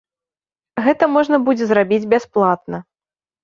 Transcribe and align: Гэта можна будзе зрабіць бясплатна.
Гэта 0.85 1.11
можна 1.19 1.41
будзе 1.51 1.65
зрабіць 1.75 2.03
бясплатна. 2.17 2.85